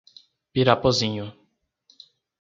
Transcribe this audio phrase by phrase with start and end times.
[0.51, 1.27] Pirapozinho